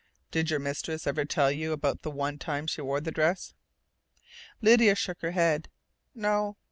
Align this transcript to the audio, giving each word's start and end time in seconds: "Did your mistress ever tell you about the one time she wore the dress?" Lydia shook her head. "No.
"Did 0.31 0.49
your 0.49 0.59
mistress 0.59 1.05
ever 1.05 1.25
tell 1.25 1.51
you 1.51 1.73
about 1.73 2.01
the 2.01 2.09
one 2.09 2.39
time 2.39 2.65
she 2.65 2.81
wore 2.81 3.01
the 3.01 3.11
dress?" 3.11 3.53
Lydia 4.59 4.95
shook 4.95 5.21
her 5.21 5.29
head. 5.29 5.69
"No. 6.15 6.57